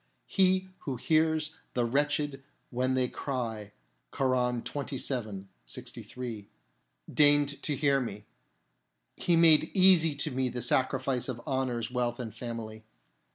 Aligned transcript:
"He 0.25 0.69
who 0.79 0.95
hears 0.95 1.53
the 1.75 1.85
wretched 1.85 2.41
when 2.71 2.95
they 2.95 3.07
cry" 3.07 3.65
.J 3.65 3.71
(Koran, 4.09 4.63
xxvii. 4.65 5.45
63) 5.63 6.49
deigned 7.13 7.61
to 7.61 7.75
hear 7.75 7.99
me; 8.01 8.25
He 9.15 9.35
made 9.35 9.69
easy 9.75 10.15
to 10.15 10.31
me 10.31 10.49
the 10.49 10.63
sacrifice 10.63 11.29
of 11.29 11.39
honours, 11.45 11.91
wealth, 11.91 12.19
and 12.19 12.33
family. 12.33 12.83